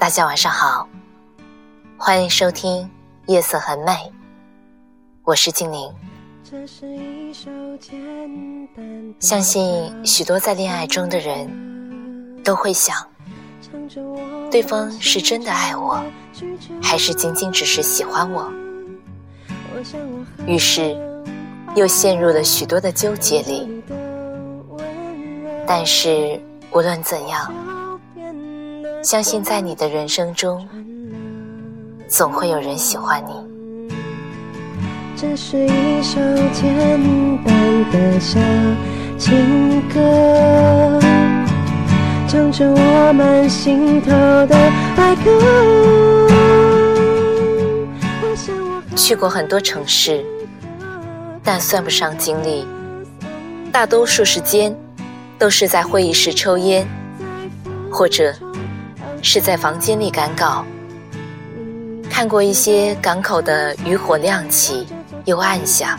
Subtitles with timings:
[0.00, 0.88] 大家晚上好，
[1.98, 2.82] 欢迎收听
[3.26, 3.92] 《夜色很美》，
[5.24, 5.94] 我是静灵。
[9.20, 12.96] 相信许多在恋爱中的人都会想，
[14.50, 16.02] 对方是真的爱我，
[16.82, 18.50] 还是仅仅只是喜欢我？
[20.46, 20.96] 于是
[21.76, 23.82] 又陷入了许多的纠结里。
[25.66, 26.40] 但是
[26.72, 27.52] 无论怎样。
[29.02, 30.68] 相信在你的人生中，
[32.06, 33.32] 总会有人喜欢你。
[35.16, 36.20] 这是一首
[36.52, 38.38] 简单的小
[39.16, 41.00] 情歌，
[42.28, 44.54] 唱着我们心头的
[44.96, 45.30] 爱歌。
[48.94, 50.22] 去过很多城市，
[51.42, 52.66] 但算不上经历。
[53.72, 54.76] 大多数时间
[55.38, 56.86] 都是在会议室抽烟，
[57.90, 58.34] 或者。
[59.22, 60.64] 是在房间里赶稿，
[62.08, 64.86] 看过一些港口的渔火亮起
[65.24, 65.98] 又暗下，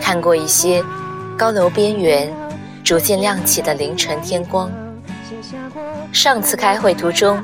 [0.00, 0.82] 看过一些
[1.36, 2.32] 高楼边缘
[2.84, 4.70] 逐渐亮起的凌晨天光。
[6.12, 7.42] 上次开会途中，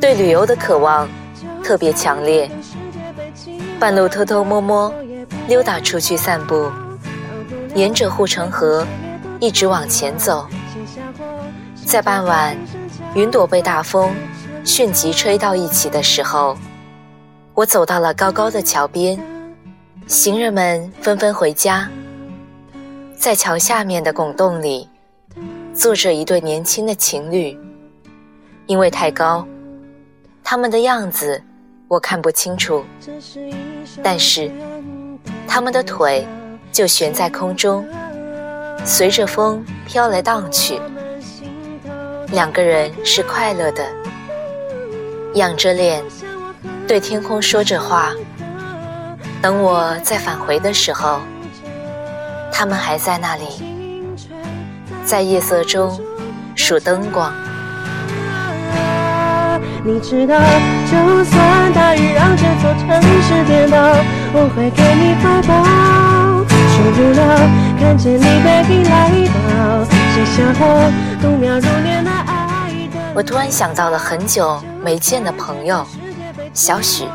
[0.00, 1.08] 对旅游的渴望
[1.64, 2.50] 特别强烈，
[3.78, 4.92] 半路偷偷摸摸
[5.48, 6.70] 溜达出去散步，
[7.74, 8.86] 沿着护城河
[9.38, 10.46] 一直往前走，
[11.86, 12.54] 在傍晚。
[13.12, 14.14] 云朵被大风
[14.64, 16.56] 迅疾吹到一起的时候，
[17.54, 19.20] 我走到了高高的桥边，
[20.06, 21.88] 行人们纷纷回家。
[23.16, 24.88] 在桥下面的拱洞里，
[25.74, 27.58] 坐着一对年轻的情侣。
[28.66, 29.44] 因为太高，
[30.44, 31.42] 他们的样子
[31.88, 32.84] 我看不清楚，
[34.04, 34.48] 但是
[35.48, 36.24] 他们的腿
[36.70, 37.84] 就悬在空中，
[38.84, 40.80] 随着风飘来荡去。
[42.32, 43.84] 两个人是快乐的，
[45.34, 46.00] 仰着脸，
[46.86, 48.12] 对天空说着话。
[49.42, 51.20] 等我再返回的时候，
[52.52, 53.44] 他们还在那里，
[55.04, 56.00] 在夜色中
[56.54, 57.32] 数灯光。
[59.82, 60.38] 你知道，
[60.86, 63.76] 就算大雨让这座城市颠倒，
[64.32, 65.50] 我会给你怀抱。
[66.46, 67.20] 受不了
[67.80, 70.62] 看见你背影来到，写下我
[71.20, 72.09] 度秒如年。
[73.12, 75.84] 我突然想到了很久没见的朋友
[76.54, 77.06] 小许，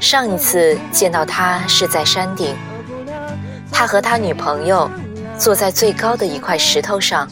[0.00, 2.54] 上一次见到他是在山顶，
[3.70, 4.90] 他和他女朋友
[5.38, 7.28] 坐在最高的一块石头上，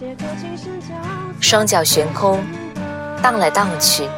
[1.40, 2.40] 双脚悬空，
[3.20, 4.08] 荡来荡去。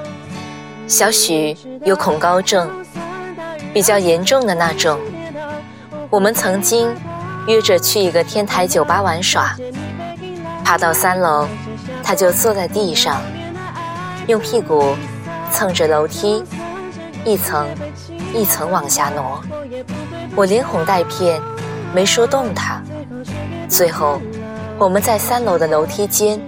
[0.87, 2.69] 小许有恐高症，
[3.73, 4.99] 比较严重的那种。
[6.11, 6.95] 我们曾经
[7.47, 9.57] 约着去一个天台酒吧玩耍，
[10.65, 11.47] 爬到三楼，
[12.03, 13.21] 他就坐在地上。
[14.31, 14.95] 用屁股
[15.51, 16.45] 蹭着楼梯，
[17.25, 17.69] 一层
[18.33, 19.43] 一层往下挪。
[20.37, 21.43] 我连哄带骗，
[21.93, 22.81] 没说动他。
[23.69, 24.21] 最后，
[24.79, 26.41] 我们在三楼的楼梯间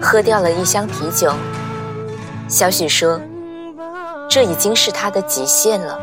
[0.00, 1.32] 喝掉了一箱啤酒。
[2.48, 3.20] 小许说，
[4.28, 5.98] 这已经是他的极限了。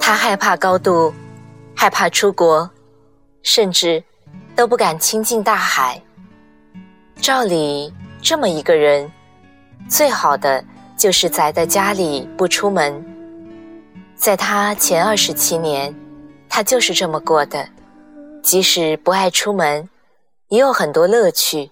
[0.00, 1.14] 他害怕高度，
[1.76, 2.68] 害怕出国，
[3.44, 4.02] 甚至
[4.56, 6.02] 都不敢亲近大海。
[7.20, 9.08] 照理，这么一个人。
[9.86, 10.64] 最好的
[10.96, 13.04] 就是宅在家里不出门。
[14.16, 15.94] 在他前二十七年，
[16.48, 17.68] 他就是这么过的。
[18.42, 19.88] 即使不爱出门，
[20.48, 21.70] 也有很多乐趣。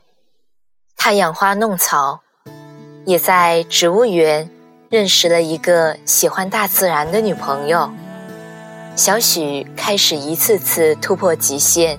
[0.96, 2.20] 他养花弄草，
[3.04, 4.50] 也在植物园
[4.90, 7.90] 认识了一个喜欢大自然的女朋友。
[8.94, 11.98] 小许开始一次次突破极限，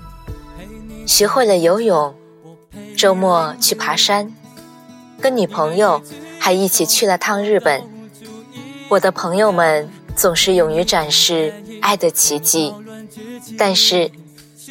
[1.06, 2.16] 学会了游泳，
[2.98, 4.34] 周末去爬山。
[5.22, 6.02] 跟女朋友
[6.40, 7.84] 还一起去了趟日本。
[8.90, 12.74] 我的朋友们总是勇于展示爱的奇迹，
[13.58, 14.10] 但是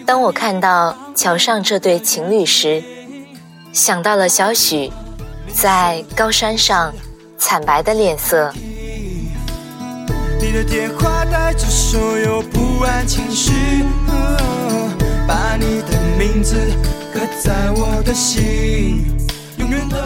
[0.07, 2.83] 当我看到桥上这对情侣时，
[3.73, 4.91] 想到了小许
[5.53, 6.95] 在高山上
[7.39, 8.53] 惨白的脸色。
[10.41, 13.53] 你的电话带着所有不安情绪，
[15.27, 16.57] 把你的名字
[17.13, 19.05] 刻在我的心。
[19.59, 19.97] 永远都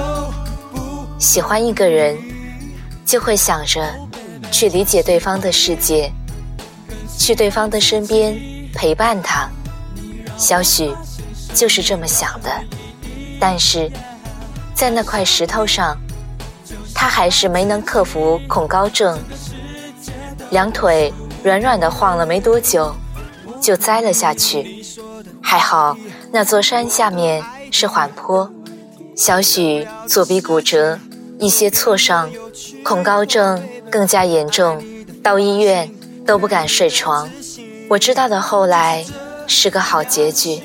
[1.21, 2.17] 喜欢一个人，
[3.05, 3.95] 就会想着
[4.51, 6.11] 去理解对方的世界，
[7.19, 8.35] 去对方的身边
[8.75, 9.47] 陪伴他。
[10.39, 10.91] 小许
[11.55, 12.51] 就是这么想的，
[13.39, 13.93] 但是
[14.75, 15.95] 在那块石头上，
[16.95, 19.19] 他还是没能克服恐高症，
[20.51, 21.13] 两腿
[21.45, 22.95] 软软的晃了没多久，
[23.61, 24.83] 就栽了下去。
[25.43, 25.95] 还好
[26.33, 28.51] 那座山下面是缓坡。
[29.17, 30.99] 小许左臂骨折，
[31.41, 32.31] 一些挫伤，
[32.85, 34.85] 恐高症更加严重，
[35.23, 35.91] 到医院
[36.27, 37.29] 都不敢睡床。
[37.89, 39.05] 我知道的后来
[39.47, 40.61] 是个好结局。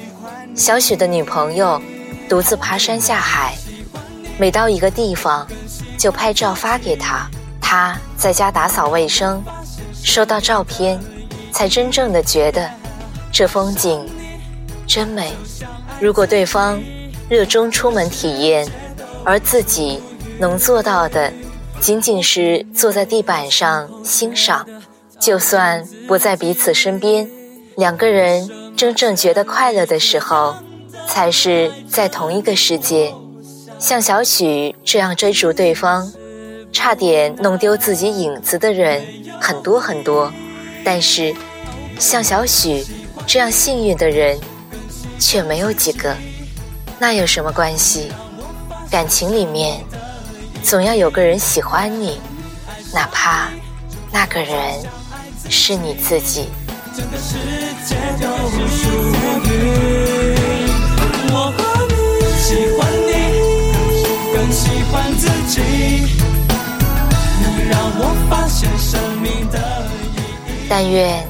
[0.54, 1.82] 小许的女朋友
[2.30, 3.56] 独自爬山下海，
[4.38, 5.48] 每到一个地方
[5.98, 7.28] 就拍照发给他。
[7.62, 9.42] 他在家打扫卫生，
[10.04, 11.00] 收到照片，
[11.52, 12.70] 才真正的觉得
[13.32, 14.08] 这风景
[14.86, 15.34] 真美。
[16.00, 16.80] 如果对方。
[17.28, 18.68] 热衷出门体验，
[19.24, 20.00] 而自己
[20.40, 21.32] 能做到的，
[21.80, 24.66] 仅仅是坐在地板上欣赏。
[25.18, 27.28] 就算不在彼此身边，
[27.78, 30.56] 两个人真正觉得快乐的时候，
[31.08, 33.14] 才是在同一个世界。
[33.80, 36.12] 像小许这样追逐对方，
[36.72, 39.02] 差点弄丢自己影子的人
[39.40, 40.32] 很多很多，
[40.84, 41.34] 但是
[41.98, 42.86] 像小许
[43.26, 44.38] 这样幸运的人，
[45.18, 46.14] 却没有几个。
[47.00, 48.12] 那有什么关系？
[48.92, 49.82] 感情里面
[50.66, 52.20] 总要有个人喜欢你，
[52.92, 53.52] 哪怕
[54.12, 54.84] 那个人
[55.48, 56.50] 是你自己。
[70.68, 71.24] 但愿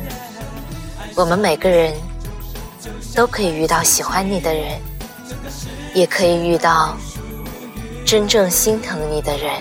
[1.13, 1.93] 我们每个人
[3.13, 4.79] 都可以遇到喜欢你的人。
[5.93, 6.93] 也可以遇到
[8.05, 9.51] 真正心疼你的人。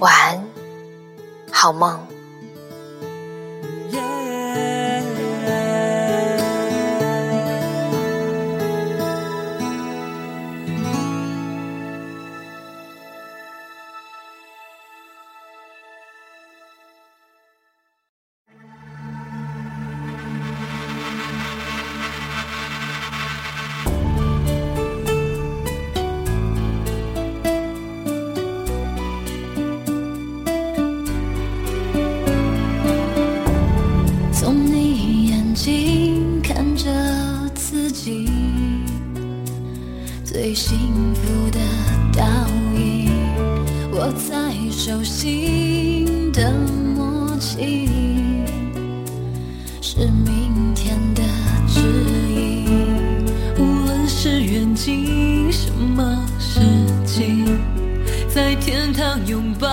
[0.00, 0.44] 晚安，
[1.50, 2.05] 好梦。
[40.38, 40.78] 最幸
[41.14, 41.58] 福的
[42.12, 42.22] 倒
[42.74, 43.10] 影，
[43.92, 46.52] 握在手心的
[46.94, 47.88] 默契，
[49.80, 49.96] 是
[50.26, 51.22] 明天的
[51.66, 51.80] 指
[52.28, 52.68] 引。
[53.56, 56.60] 无论是远近，什么事
[57.06, 57.58] 情，
[58.28, 59.66] 在天堂拥抱